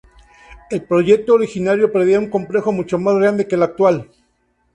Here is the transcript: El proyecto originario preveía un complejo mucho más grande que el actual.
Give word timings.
El 0.71 0.81
proyecto 0.83 1.35
originario 1.35 1.91
preveía 1.91 2.17
un 2.17 2.27
complejo 2.31 2.71
mucho 2.71 2.97
más 2.97 3.13
grande 3.17 3.47
que 3.47 3.53
el 3.53 3.61
actual. 3.61 4.09